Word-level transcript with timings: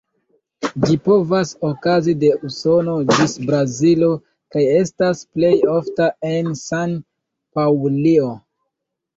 Ĝi 0.85 0.95
povas 1.07 1.49
okazi 1.67 2.15
de 2.23 2.31
Usono 2.49 2.95
ĝis 3.11 3.35
Brazilo 3.49 4.09
kaj 4.57 4.63
estas 4.79 5.23
plej 5.37 5.53
ofta 5.75 6.11
en 6.31 6.51
San-Paŭlio. 6.65 8.33